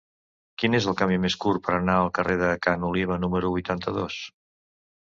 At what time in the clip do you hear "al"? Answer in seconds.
2.05-2.11